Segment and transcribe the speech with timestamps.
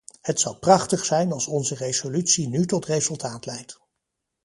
[0.21, 3.79] Het zou prachtig zijn als onze resolutie nu tot resultaat leidt!